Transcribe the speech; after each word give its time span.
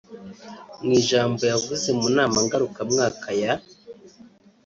Mu 0.83 0.91
ijambo 1.01 1.41
yavuze 1.51 1.87
mu 1.99 2.07
nama 2.17 2.37
ngarukamwaka 2.45 3.27
ya 3.41 3.53